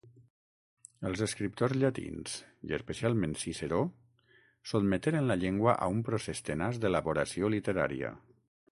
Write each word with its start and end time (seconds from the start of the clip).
Els 1.09 1.19
escriptors 1.25 1.77
llatins, 1.83 2.39
i 2.69 2.73
especialment 2.79 3.37
Ciceró, 3.43 3.83
sotmeteren 4.73 5.31
la 5.35 5.41
llengua 5.45 5.79
a 5.87 5.95
un 5.99 6.03
procés 6.11 6.45
tenaç 6.51 6.83
d'elaboració 6.87 7.55
literària. 7.59 8.15